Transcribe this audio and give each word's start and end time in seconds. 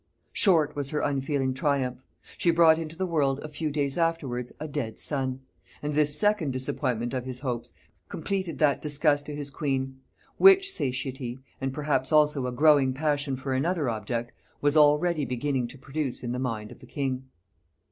Short 0.33 0.75
was 0.75 0.89
her 0.89 1.01
unfeeling 1.01 1.53
triumph. 1.53 1.99
She 2.35 2.49
brought 2.49 2.79
into 2.79 2.95
the 2.95 3.05
world 3.05 3.37
a 3.41 3.47
few 3.47 3.69
days 3.69 3.99
afterwards, 3.99 4.51
a 4.59 4.67
dead 4.67 4.97
son; 4.99 5.41
and 5.83 5.93
this 5.93 6.17
second 6.17 6.53
disappointment 6.53 7.13
of 7.13 7.25
his 7.25 7.41
hopes 7.41 7.71
completed 8.09 8.57
that 8.57 8.81
disgust 8.81 9.27
to 9.27 9.35
his 9.35 9.51
queen 9.51 10.01
which 10.37 10.71
satiety, 10.73 11.37
and 11.61 11.71
perhaps 11.71 12.11
also 12.11 12.47
a 12.47 12.51
growing 12.51 12.93
passion 12.93 13.35
for 13.35 13.53
another 13.53 13.91
object, 13.91 14.31
was 14.59 14.75
already 14.75 15.23
beginning 15.23 15.67
to 15.67 15.77
produce 15.77 16.23
in 16.23 16.31
the 16.31 16.39
mind 16.39 16.71
of 16.71 16.79
the 16.79 16.87
king. 16.87 17.25